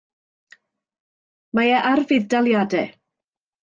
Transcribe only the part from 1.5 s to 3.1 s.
Mae e ar fudd-daliadau.